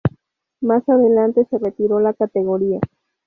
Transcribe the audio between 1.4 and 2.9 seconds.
se retiró la categoría.